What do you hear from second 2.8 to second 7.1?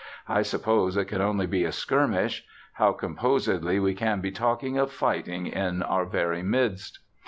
composedly we can be talking of fighting in our very midst!